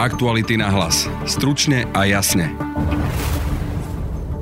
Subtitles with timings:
[0.00, 1.04] Aktuality na hlas.
[1.28, 2.48] Stručne a jasne.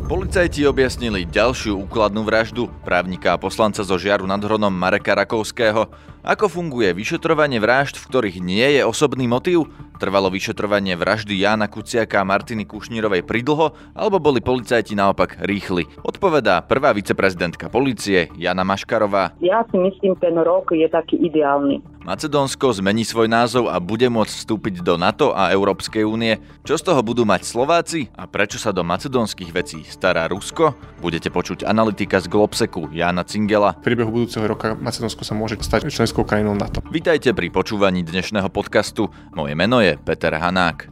[0.06, 5.90] Policajti objasnili ďalšiu úkladnú vraždu právnika a poslanca zo Žiaru nad Hronom Mareka Rakovského.
[6.28, 9.72] Ako funguje vyšetrovanie vražd, v ktorých nie je osobný motív?
[9.96, 15.88] Trvalo vyšetrovanie vraždy Jána Kuciaka a Martiny Kušnírovej pridlho, alebo boli policajti naopak rýchli?
[16.04, 19.40] Odpovedá prvá viceprezidentka policie Jana Maškarová.
[19.40, 21.80] Ja si myslím, ten rok je taký ideálny.
[22.08, 26.40] Macedónsko zmení svoj názov a bude môcť vstúpiť do NATO a Európskej únie.
[26.64, 30.72] Čo z toho budú mať Slováci a prečo sa do macedónskych vecí stará Rusko?
[31.04, 33.76] Budete počuť analytika z Globseku Jana Cingela.
[33.82, 36.82] V priebehu budúceho roka Macedónsko sa môže stať členskou krajinou NATO.
[36.88, 39.10] Vítajte pri počúvaní dnešného podcastu.
[39.34, 40.90] Moje meno je Peter Hanák.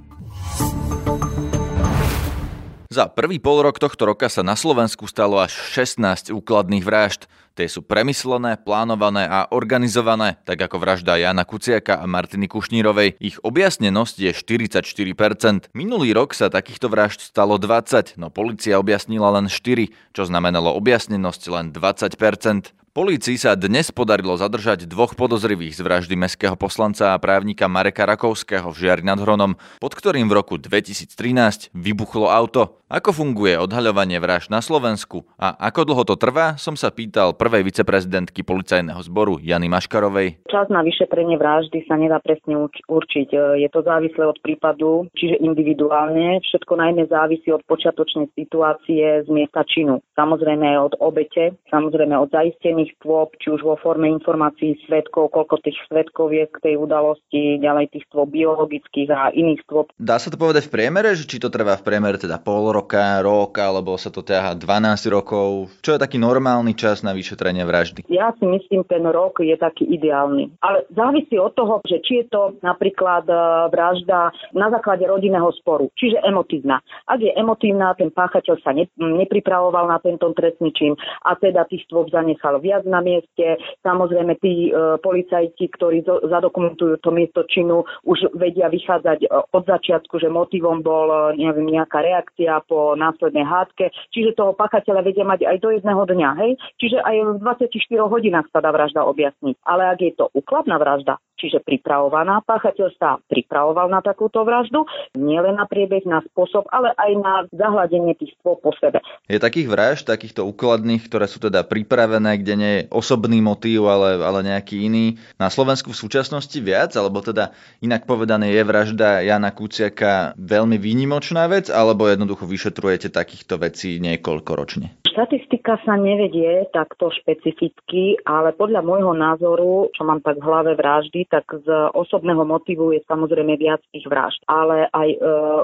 [2.96, 7.28] Za prvý pol rok tohto roka sa na Slovensku stalo až 16 úkladných vražd.
[7.52, 13.20] Tie sú premyslené, plánované a organizované, tak ako vražda Jana Kuciaka a Martiny Kušnírovej.
[13.20, 15.72] Ich objasnenosť je 44%.
[15.72, 21.42] Minulý rok sa takýchto vražd stalo 20, no policia objasnila len 4, čo znamenalo objasnenosť
[21.52, 22.85] len 20%.
[22.96, 28.72] Polícii sa dnes podarilo zadržať dvoch podozrivých z vraždy mestského poslanca a právnika Mareka Rakovského
[28.72, 29.52] v Žiari nad Hronom,
[29.84, 32.80] pod ktorým v roku 2013 vybuchlo auto.
[32.86, 37.66] Ako funguje odhaľovanie vražd na Slovensku a ako dlho to trvá, som sa pýtal prvej
[37.66, 40.46] viceprezidentky policajného zboru Jany Maškarovej.
[40.46, 43.28] Čas na vyšetrenie vraždy sa nedá presne určiť.
[43.58, 46.38] Je to závislé od prípadu, čiže individuálne.
[46.46, 49.98] Všetko najmä závisí od počiatočnej situácie z miesta činu.
[50.14, 55.78] Samozrejme od obete, samozrejme od zaistených rôznych či už vo forme informácií svetkov, koľko tých
[55.86, 59.94] svetkov je k tej udalosti, ďalej tých stôp biologických a iných stôp.
[59.96, 63.22] Dá sa to povedať v priemere, že či to trvá v priemere teda pol roka,
[63.22, 65.70] rok, alebo sa to ťaha 12 rokov?
[65.80, 68.04] Čo je taký normálny čas na vyšetrenie vraždy?
[68.10, 70.58] Ja si myslím, ten rok je taký ideálny.
[70.60, 73.36] Ale závisí od toho, že či je to napríklad e,
[73.70, 76.82] vražda na základe rodinného sporu, čiže emotívna.
[77.06, 80.92] Ak je emotívna, ten páchateľ sa ne, nepripravoval na tento trestný čin
[81.22, 83.56] a teda tých stôp zanechal viac viac na mieste.
[83.80, 89.64] Samozrejme, tí e, policajti, ktorí zo, zadokumentujú to miesto činu, už vedia vychádzať e, od
[89.64, 93.88] začiatku, že motivom bol e, neviem, nejaká reakcia po následnej hádke.
[94.12, 96.30] Čiže toho pachateľa vedia mať aj do jedného dňa.
[96.44, 96.52] Hej?
[96.76, 99.56] Čiže aj v 24 hodinách sa dá vražda objasniť.
[99.64, 105.60] Ale ak je to úkladná vražda, čiže pripravovaná, páchateľ sa pripravoval na takúto vraždu, nielen
[105.60, 109.04] na priebeh, na spôsob, ale aj na zahľadenie tých po sebe.
[109.28, 114.40] Je takých vražd, takýchto úkladných, ktoré sú teda pripravené, kde je osobný motív, ale, ale
[114.46, 115.18] nejaký iný.
[115.36, 117.52] Na Slovensku v súčasnosti viac, alebo teda
[117.84, 124.50] inak povedané je vražda Jana Kuciaka veľmi výnimočná vec, alebo jednoducho vyšetrujete takýchto vecí niekoľko
[124.56, 124.96] ročne?
[125.16, 131.24] Štatistika sa nevedie takto špecificky, ale podľa môjho názoru, čo mám tak v hlave vraždy,
[131.32, 134.44] tak z osobného motivu je samozrejme viac tých vražd.
[134.44, 135.18] Ale aj e,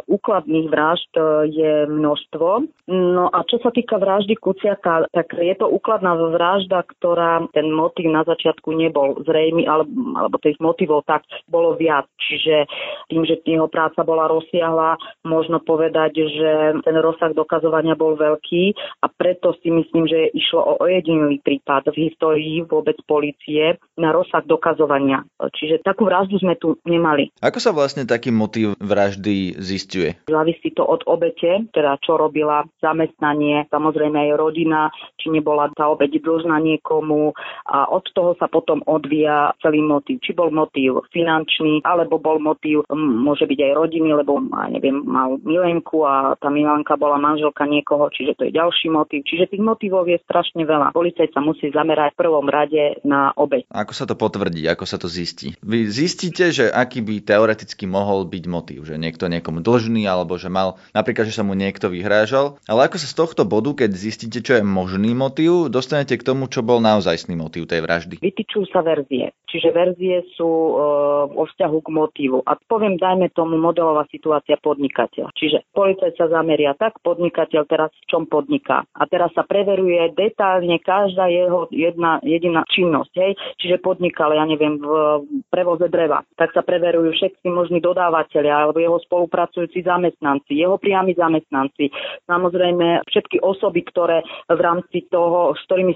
[0.08, 1.22] úkladných vražd e,
[1.52, 2.48] je množstvo.
[2.88, 8.10] No a čo sa týka vraždy Kuciaka, tak je to úkladná vražda, ktorá ten motiv
[8.10, 12.08] na začiatku nebol zrejmy, alebo, alebo tých motivov tak bolo viac.
[12.18, 12.66] Čiže
[13.12, 14.96] tým, že jeho práca bola rozsiahla,
[15.28, 16.50] možno povedať, že
[16.82, 21.90] ten rozsah dokazovania bol veľký a preto to si myslím, že išlo o ojedinilý prípad
[21.90, 25.26] v histórii vôbec policie na rozsah dokazovania.
[25.36, 27.34] Čiže takú vraždu sme tu nemali.
[27.42, 30.14] Ako sa vlastne taký motív vraždy zistuje?
[30.30, 36.22] Závisí to od obete, teda čo robila zamestnanie, samozrejme aj rodina, či nebola tá obeť
[36.22, 37.36] dlžná niekomu
[37.68, 40.20] a od toho sa potom odvíja celý motív.
[40.24, 44.40] Či bol motív finančný, alebo bol motív, môže byť aj rodiny, lebo
[44.72, 49.52] neviem, mal milenku a tá milenka bola manželka niekoho, čiže to je ďalší motív Čiže
[49.52, 50.96] tých motivov je strašne veľa.
[50.96, 53.68] Policajt sa musí zamerať v prvom rade na obeď.
[53.68, 55.54] Ako sa to potvrdí, ako sa to zistí?
[55.60, 60.48] Vy zistíte, že aký by teoreticky mohol byť motív, že niekto niekomu dlžný, alebo že
[60.48, 62.60] mal napríklad, že sa mu niekto vyhrážal.
[62.64, 66.48] Ale ako sa z tohto bodu, keď zistíte, čo je možný motív, dostanete k tomu,
[66.48, 68.22] čo bol naozajstný motív tej vraždy?
[68.22, 69.34] Vytýčujú sa verzie.
[69.52, 70.72] Čiže verzie sú e,
[71.28, 72.38] vo vzťahu k motívu.
[72.48, 75.28] A poviem, dajme tomu modelová situácia podnikateľ.
[75.36, 78.88] Čiže policajt sa zameria tak, podnikateľ teraz v čom podniká.
[78.96, 83.12] A teraz sa preveruje detálne každá jeho jedna jediná činnosť.
[83.20, 83.32] Hej?
[83.60, 84.88] Čiže podnikal, ja neviem, v
[85.52, 91.92] prevoze dreva, tak sa preverujú všetci možní dodávateľia alebo jeho spolupracujúci zamestnanci, jeho priami zamestnanci,
[92.24, 95.92] samozrejme všetky osoby, ktoré v rámci toho, s ktorými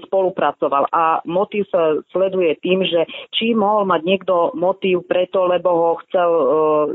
[0.57, 0.89] spolupracoval.
[0.89, 6.29] A motív sa sleduje tým, že či mohol mať niekto motív preto, lebo ho chcel
[6.33, 6.45] e,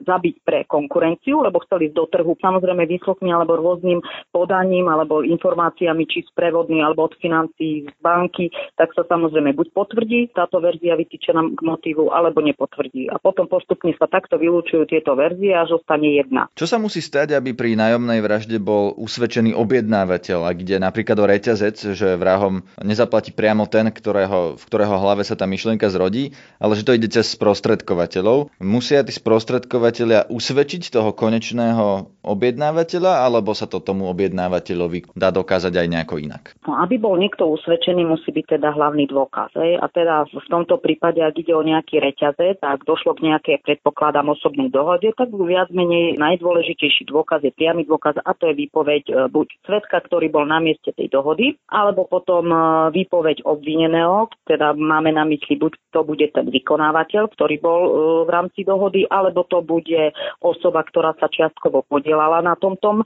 [0.03, 4.03] zabiť pre konkurenciu, lebo chcel ísť do trhu, samozrejme výsluchmi alebo rôznym
[4.35, 10.35] podaním alebo informáciami, či sprevodný alebo od financií z banky, tak sa samozrejme buď potvrdí
[10.35, 13.09] táto verzia vytýčená k motívu, alebo nepotvrdí.
[13.13, 16.49] A potom postupne sa takto vylúčujú tieto verzie, až ostane jedna.
[16.57, 21.29] Čo sa musí stať, aby pri nájomnej vražde bol usvedčený objednávateľ, ak ide napríklad o
[21.29, 26.79] reťazec, že vrahom nezaplatí priamo ten, ktorého, v ktorého hlave sa tá myšlienka zrodí, ale
[26.79, 28.55] že to ide cez sprostredkovateľov.
[28.63, 35.87] Musia tí sprostredkovateľia usvedčiť toho konečného objednávateľa, alebo sa to tomu objednávateľovi dá dokázať aj
[35.91, 36.55] nejako inak?
[36.65, 39.53] No, aby bol niekto usvedčený, musí byť teda hlavný dôkaz.
[39.59, 39.79] Hej?
[39.83, 44.31] A teda v tomto prípade, ak ide o nejaký reťazec, ak došlo k nejakej, predpokladám,
[44.33, 49.13] osobnej dohode, tak viac menej najdôležitejší dôkaz je priamy dôkaz a to je výpoveď e,
[49.29, 52.57] buď svetka, ktorý bol na mieste tej dohody, alebo potom e,
[52.95, 57.93] výpoveď obvineného, teda máme na mysli buď to bude ten vykonávateľ, ktorý bol e,
[58.25, 63.05] v rámci dohody, alebo to bude osoba, ktorá sa čiastkovo podielala na tomto,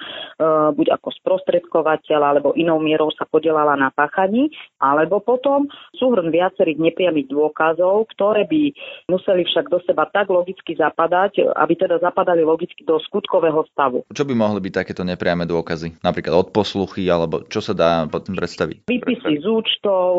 [0.72, 4.48] buď ako sprostredkovateľ, alebo inou mierou sa podielala na páchaní,
[4.78, 5.66] alebo potom
[5.98, 8.72] súhrn viacerých nepriamých dôkazov, ktoré by
[9.10, 14.06] museli však do seba tak logicky zapadať, aby teda zapadali logicky do skutkového stavu.
[14.14, 16.00] Čo by mohli byť takéto nepriame dôkazy?
[16.00, 18.86] Napríklad odposluchy, alebo čo sa dá potom predstaviť?
[18.86, 20.10] Výpisy z účtov,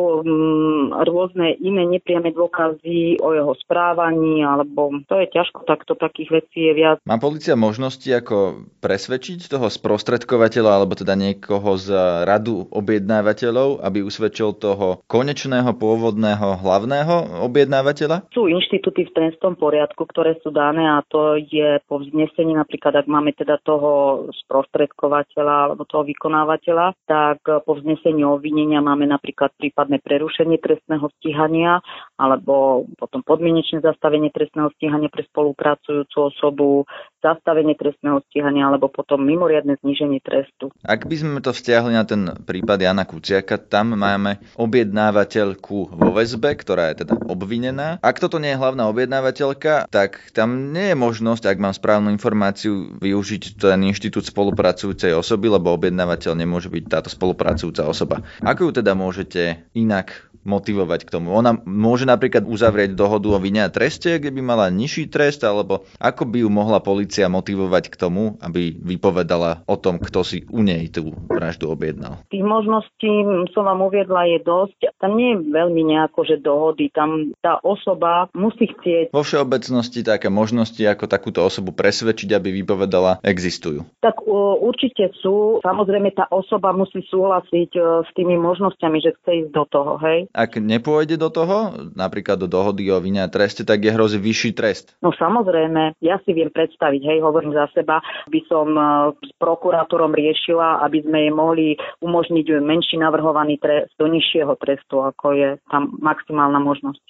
[1.03, 6.73] rôzne iné nepriame dôkazy o jeho správaní, alebo to je ťažko, takto takých vecí je
[6.73, 6.97] viac.
[7.03, 11.91] Má policia možnosti ako presvedčiť toho sprostredkovateľa, alebo teda niekoho z
[12.23, 18.29] radu objednávateľov, aby usvedčil toho konečného pôvodného hlavného objednávateľa?
[18.31, 23.07] Sú inštitúty v trestnom poriadku, ktoré sú dané a to je po vznesení napríklad, ak
[23.07, 29.51] máme teda toho sprostredkovateľa alebo toho vykonávateľa, tak po vznesení obvinenia máme napríklad
[29.87, 31.79] prípadné prerušenie trestného stíhania
[32.19, 36.83] alebo potom podmienečné zastavenie trestného stíhania pre spolupracujúcu osobu,
[37.27, 40.71] zastavenie trestného stíhania alebo potom mimoriadne zníženie trestu.
[40.87, 46.55] Ak by sme to vzťahli na ten prípad Jana Kuciaka, tam máme objednávateľku vo väzbe,
[46.55, 47.99] ktorá je teda obvinená.
[47.99, 52.95] Ak toto nie je hlavná objednávateľka, tak tam nie je možnosť, ak mám správnu informáciu,
[52.97, 58.23] využiť ten inštitút spolupracujúcej osoby, lebo objednávateľ nemôže byť táto spolupracujúca osoba.
[58.39, 61.35] Ako ju teda môžete inak motivovať k tomu?
[61.35, 65.83] Ona môže napríklad uzavrieť dohodu o vine a treste, kde by mala nižší trest, alebo
[65.99, 70.63] ako by ju mohla policia motivovať k tomu, aby vypovedala o tom, kto si u
[70.63, 72.23] nej tú vraždu objednal?
[72.31, 73.11] Tých možností
[73.51, 74.79] som vám uviedla je dosť.
[74.97, 76.87] Tam nie je veľmi nejako, že dohody.
[76.95, 79.11] Tam tá osoba musí chcieť.
[79.11, 83.83] Vo všeobecnosti také možnosti, ako takúto osobu presvedčiť, aby vypovedala, existujú?
[83.99, 84.23] Tak
[84.63, 85.59] určite sú.
[85.65, 89.99] Samozrejme, tá osoba musí súhlasiť e, s tými možnosťami, že chce ísť do toho.
[89.99, 90.29] Hej?
[90.37, 94.53] Ak nepôjde do toho, napríklad do dohody o vine a treste, tak je hrozí vyšší
[94.53, 94.93] trest.
[95.01, 97.97] No samozrejme, ja si viem predstaviť, hej, hovorím za seba,
[98.29, 98.81] by som e,
[99.17, 101.67] s prokurátorom riešila, aby sme jej mohli
[102.05, 107.01] umožniť menší navrhovaný trest do nižšieho trestu, ako je tam maximálna možnosť.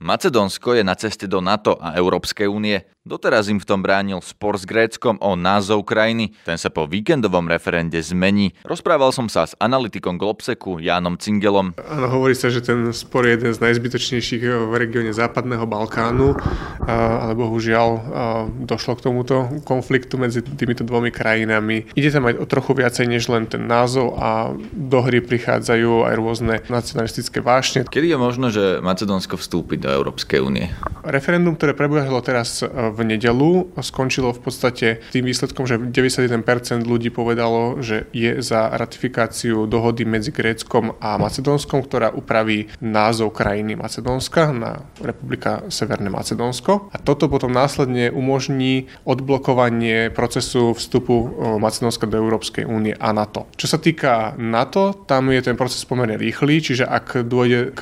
[0.00, 2.82] Macedónsko je na ceste do NATO a Európskej únie.
[3.10, 6.30] Doteraz im v tom bránil spor s Gréckom o názov krajiny.
[6.46, 8.54] Ten sa po víkendovom referende zmení.
[8.62, 11.74] Rozprával som sa s analytikom Globseku Jánom Cingelom.
[11.74, 16.38] Áno, hovorí sa, že ten spor je jeden z najzbytočnejších v regióne Západného Balkánu,
[16.86, 17.88] ale bohužiaľ
[18.62, 21.90] došlo k tomuto konfliktu medzi týmito dvomi krajinami.
[21.98, 26.14] Ide tam aj o trochu viacej než len ten názov a do hry prichádzajú aj
[26.14, 27.90] rôzne nacionalistické vášne.
[27.90, 30.70] Kedy je možno, že Macedónsko vstúpi do Európskej únie?
[31.02, 37.80] Referendum, ktoré prebehlo teraz v nedelu skončilo v podstate tým výsledkom, že 91% ľudí povedalo,
[37.80, 44.84] že je za ratifikáciu dohody medzi Gréckom a Macedónskom, ktorá upraví názov krajiny Macedónska na
[45.00, 46.92] Republika Severné Macedónsko.
[46.92, 53.48] A toto potom následne umožní odblokovanie procesu vstupu Macedónska do Európskej únie a NATO.
[53.56, 57.80] Čo sa týka NATO, tam je ten proces pomerne rýchly, čiže ak dôjde k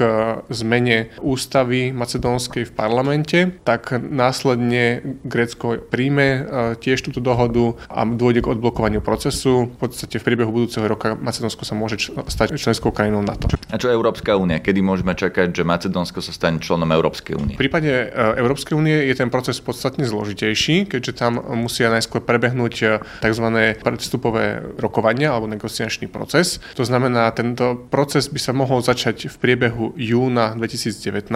[0.50, 6.40] zmene ústavy macedónskej v parlamente, tak následne Grécko príjme e,
[6.80, 9.70] tiež túto dohodu a dôjde k odblokovaniu procesu.
[9.70, 13.48] V podstate v priebehu budúceho roka Macedónsko sa môže stať členskou krajinou NATO.
[13.70, 14.58] A čo Európska únia?
[14.58, 17.54] Kedy môžeme čakať, že Macedónsko sa stane členom Európskej únie?
[17.54, 18.06] V prípade e,
[18.42, 22.86] Európskej únie je ten proces podstatne zložitejší, keďže tam musia najskôr prebehnúť e,
[23.22, 23.46] tzv.
[23.80, 26.58] predstupové rokovania alebo negociačný proces.
[26.74, 31.30] To znamená, tento proces by sa mohol začať v priebehu júna 2019,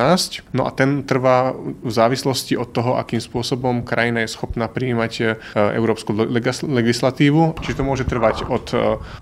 [0.56, 5.12] no a ten trvá v závislosti od toho, akým spôsobom spôsobom krajina je schopná prijímať
[5.20, 5.24] e,
[5.76, 6.16] európsku
[6.56, 7.60] legislatívu.
[7.60, 8.66] Čiže to môže trvať od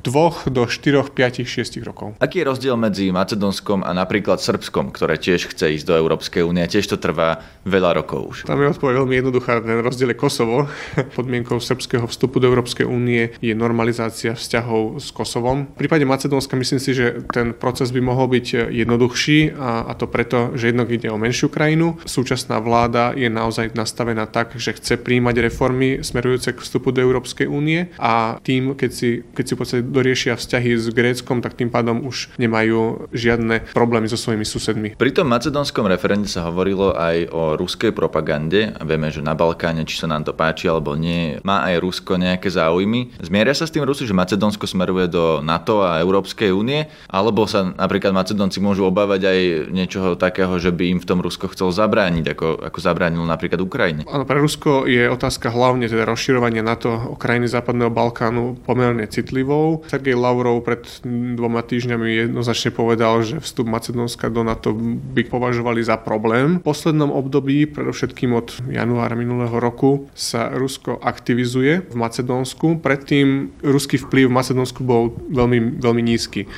[0.06, 2.14] 2 do 4, 5, 6 rokov.
[2.22, 6.62] Aký je rozdiel medzi Macedónskom a napríklad Srbskom, ktoré tiež chce ísť do Európskej únie?
[6.70, 8.36] Tiež to trvá veľa rokov už.
[8.46, 9.58] Tam je odpoveď veľmi jednoduchá.
[9.66, 10.70] Ten rozdiel je Kosovo.
[11.18, 15.74] Podmienkou srbského vstupu do Európskej únie je normalizácia vzťahov s Kosovom.
[15.74, 20.06] V prípade Macedónska myslím si, že ten proces by mohol byť jednoduchší a, a to
[20.06, 21.98] preto, že jednak ide o menšiu krajinu.
[22.06, 27.46] Súčasná vláda je naozaj nastavená tak, že chce príjmať reformy smerujúce k vstupu do Európskej
[27.46, 31.70] únie a tým, keď si, keď si v podstate doriešia vzťahy s Gréckom, tak tým
[31.70, 34.88] pádom už nemajú žiadne problémy so svojimi susedmi.
[34.98, 39.86] Pri tom macedónskom referende sa hovorilo aj o ruskej propagande a vieme, že na Balkáne,
[39.86, 43.14] či sa nám to páči alebo nie, má aj Rusko nejaké záujmy.
[43.22, 47.70] Zmieria sa s tým Rusi, že Macedónsko smeruje do NATO a Európskej únie, alebo sa
[47.70, 49.38] napríklad Macedónci môžu obávať aj
[49.70, 54.02] niečoho takého, že by im v tom Rusko chcel zabrániť, ako, ako zabránil napríklad Ukrajine?
[54.10, 59.86] Pre Rusko je otázka hlavne teda rozširovanie NATO o krajiny Západného Balkánu pomerne citlivou.
[59.86, 64.74] Sergej Lavrov pred dvoma týždňami jednoznačne povedal, že vstup Macedónska do NATO
[65.14, 66.58] by považovali za problém.
[66.58, 72.82] V poslednom období, predovšetkým od januára minulého roku, sa Rusko aktivizuje v Macedónsku.
[72.82, 76.50] Predtým ruský vplyv v Macedónsku bol veľmi, veľmi nízky.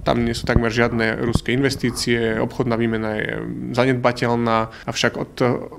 [0.00, 3.32] Tam nie sú takmer žiadne ruské investície, obchodná výmena je
[3.76, 5.32] zanedbateľná, avšak od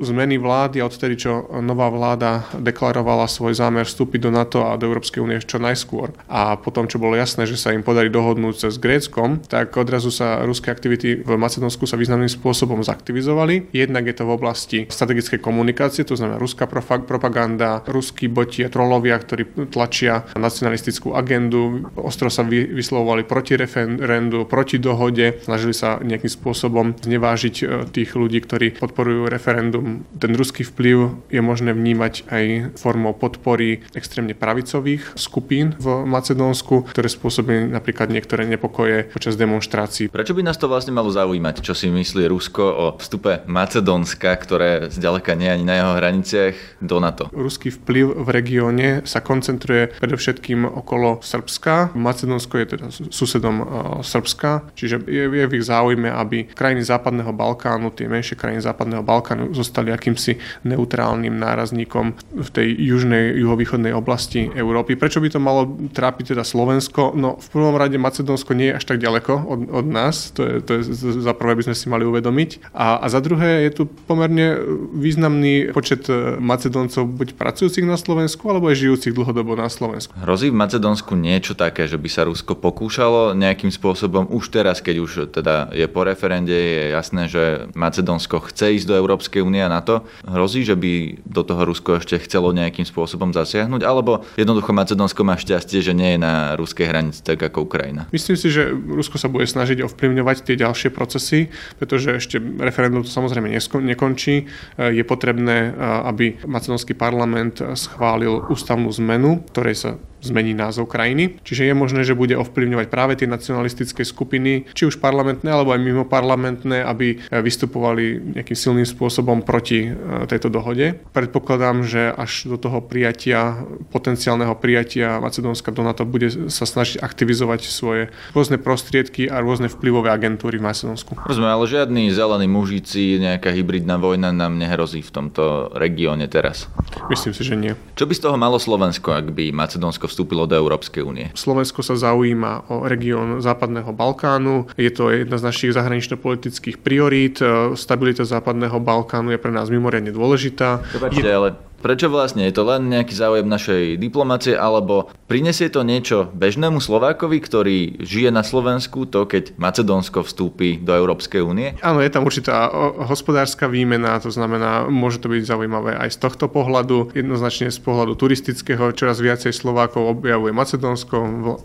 [0.06, 4.90] zmeny vlády a odtedy, čo nová vláda deklarovala svoj zámer vstúpiť do NATO a do
[4.90, 8.78] Európskej únie čo najskôr a potom, čo bolo jasné, že sa im podarí dohodnúť s
[8.82, 13.72] Gréckom, tak odrazu sa ruské aktivity v Macedónsku sa významným spôsobom zaktivizovali.
[13.72, 19.16] Jednak je to v oblasti strategickej komunikácie, to znamená ruská propaganda, ruskí boti a trolovia,
[19.16, 26.98] ktorí tlačia nacionalistickú agendu, ostro sa vyslovovali proti referendu, proti dohode, snažili sa nejakým spôsobom
[27.00, 30.04] znevážiť e, tých ľudí, ktorí podporujú referendum.
[30.18, 30.98] Ten ruský vplyv
[31.30, 32.46] je možné vnímať aj
[32.80, 40.10] formou podpory extrémne pravicových skupín v Macedónsku, ktoré spôsobili napríklad niektoré nepokoje počas demonstrácií.
[40.10, 44.90] Prečo by nás to vlastne malo zaujímať, čo si myslí Rusko o vstupe Macedónska, ktoré
[44.90, 47.30] zďaleka nie ani na jeho hraniciach, do NATO?
[47.34, 51.94] Ruský vplyv v regióne sa koncentruje predovšetkým okolo Srbska.
[51.98, 53.66] Macedónsko je teda susedom e,
[54.02, 59.04] Srbska, čiže je, je v ich záujme, aby krajiny Západného Balkánu, tie menšie krajiny Západného
[59.04, 64.96] Balkánu zostali akýmsi neutrálnym nárazníkom v tej južnej, juhovýchodnej oblasti Európy.
[64.96, 67.18] Prečo by to malo trápiť teda Slovensko?
[67.18, 70.54] No v prvom rade Macedónsko nie je až tak ďaleko od, od nás, to je,
[70.62, 70.82] to je
[71.26, 72.72] za prvé by sme si mali uvedomiť.
[72.78, 74.62] A, a za druhé je tu pomerne
[74.94, 80.14] významný počet e, Macedóncov buď pracujúcich na Slovensku, alebo aj žijúcich dlhodobo na Slovensku.
[80.22, 84.96] Hrozí v Macedónsku niečo také, že by sa Rusko pokúšalo nejakým spôsobom už teraz, keď
[85.02, 87.44] už teda je po referende, je jasné, že
[87.74, 90.06] Macedónsko chce ísť do Európskej únie a NATO.
[90.22, 95.36] Hrozí, že by do toho Rusko ešte chcelo nejakým spôsobom zasiahnuť, alebo jednoducho Macedónsko má
[95.36, 98.08] šťastie, že nie je na ruskej hranici tak ako Ukrajina.
[98.14, 101.50] Myslím si, že Rusko sa bude snažiť ovplyvňovať tie ďalšie procesy,
[101.82, 103.50] pretože ešte referendum to samozrejme
[103.82, 104.48] nekončí.
[104.78, 105.74] Je potrebné,
[106.06, 109.92] aby macedónsky parlament schválil ústavnú zmenu, ktorej sa
[110.26, 111.38] zmení názov krajiny.
[111.46, 115.82] Čiže je možné, že bude ovplyvňovať práve tie nacionalistické skupiny, či už parlamentné alebo aj
[115.82, 120.98] mimo parlamentné, aby vystupovali nejakým silným spôsobom proti e, tejto dohode.
[121.14, 123.62] Predpokladám, že až do toho prijatia,
[123.94, 130.10] potenciálneho prijatia Macedónska do NATO bude sa snažiť aktivizovať svoje rôzne prostriedky a rôzne vplyvové
[130.10, 131.20] agentúry v Macedónsku.
[131.28, 136.72] Rozumiem, ale žiadni zelení mužici, nejaká hybridná vojna nám nehrozí v tomto regióne teraz.
[137.12, 137.74] Myslím si, že nie.
[137.94, 141.28] Čo by z toho malo Slovensko, ak by Macedónsko vstúpilo do Európskej únie.
[141.36, 144.72] Slovensko sa zaujíma o región Západného Balkánu.
[144.80, 147.44] Je to jedna z našich zahranično-politických priorít.
[147.76, 150.80] Stabilita Západného Balkánu je pre nás mimoriadne dôležitá.
[150.96, 151.28] Dobre, je...
[151.28, 151.50] ale
[151.86, 152.50] Prečo vlastne?
[152.50, 158.34] Je to len nejaký záujem našej diplomácie, alebo prinesie to niečo bežnému Slovákovi, ktorý žije
[158.34, 161.78] na Slovensku, to keď Macedónsko vstúpi do Európskej únie?
[161.86, 162.68] Áno, je tam určitá
[163.06, 167.14] hospodárska výmena, to znamená, môže to byť zaujímavé aj z tohto pohľadu.
[167.14, 171.16] Jednoznačne z pohľadu turistického čoraz viacej Slovákov objavuje Macedónsko.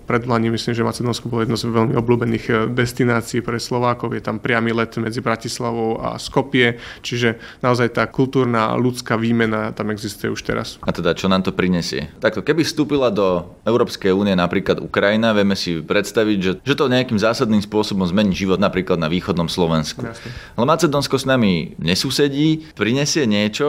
[0.04, 4.12] Predlani myslím, že Macedónsko bolo jedno z veľmi obľúbených eh, destinácií pre Slovákov.
[4.12, 9.90] Je tam priamy let medzi Bratislavou a Skopie, čiže naozaj tá kultúrna ľudská výmena tam
[9.90, 10.68] existuje existuje už teraz.
[10.82, 12.10] A teda čo nám to prinesie?
[12.18, 17.18] Takto, keby vstúpila do Európskej únie napríklad Ukrajina, vieme si predstaviť, že, že to nejakým
[17.20, 20.04] zásadným spôsobom zmení život napríklad na východnom Slovensku.
[20.04, 20.30] Jasne.
[20.56, 23.66] Ale Macedónsko s nami nesúsedí, prinesie niečo,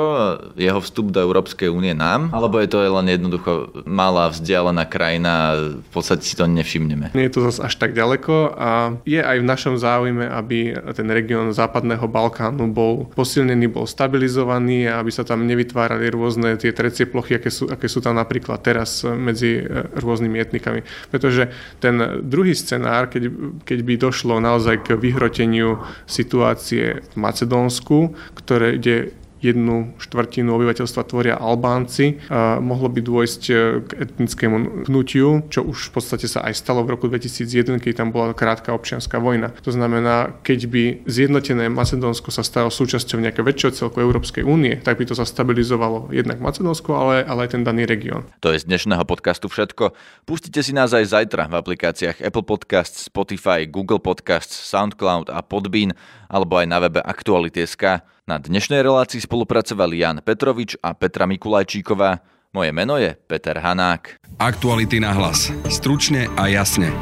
[0.56, 5.90] jeho vstup do Európskej únie nám, alebo je to len jednoducho malá vzdialená krajina v
[5.92, 7.12] podstate si to nevšimneme?
[7.18, 8.70] Nie je to zase až tak ďaleko a
[9.04, 15.00] je aj v našom záujme, aby ten región západného Balkánu bol posilnený, bol stabilizovaný a
[15.00, 19.04] aby sa tam nevytvárali rôzne tie trecie plochy, aké sú, aké sú tam napríklad teraz
[19.04, 19.64] medzi
[19.96, 20.84] rôznymi etnikami.
[21.10, 21.50] Pretože
[21.80, 23.32] ten druhý scenár, keď,
[23.64, 31.36] keď by došlo naozaj k vyhroteniu situácie v Macedónsku, ktoré, kde jednu štvrtinu obyvateľstva tvoria
[31.36, 32.22] Albánci.
[32.62, 36.94] Mohlo by dôjsť e, k etnickému hnutiu, čo už v podstate sa aj stalo v
[36.94, 39.50] roku 2001, keď tam bola krátka občianská vojna.
[39.66, 45.02] To znamená, keď by zjednotené Macedónsko sa stalo súčasťou nejakého väčšieho celku Európskej únie, tak
[45.02, 48.30] by to sa stabilizovalo jednak Macedónsko, ale, ale aj ten daný región.
[48.46, 49.98] To je z dnešného podcastu všetko.
[50.30, 55.98] Pustite si nás aj zajtra v aplikáciách Apple Podcasts, Spotify, Google Podcasts, SoundCloud a Podbean
[56.32, 58.06] alebo aj na webe Aktuality.sk.
[58.30, 62.22] Na dnešnej relácii spolupracovali Jan Petrovič a Petra Mikulajčíková.
[62.54, 64.22] Moje meno je Peter Hanák.
[64.38, 65.50] Aktuality na hlas.
[65.66, 66.94] Stručne a jasne.